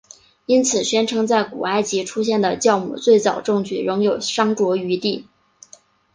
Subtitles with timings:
[0.47, 5.27] 因此宣称在古埃及出现的酵母最早证据仍有商酌余地。